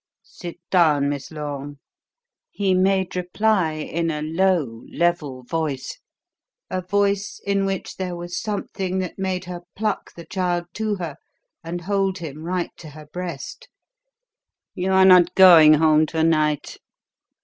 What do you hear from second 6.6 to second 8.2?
a voice in which there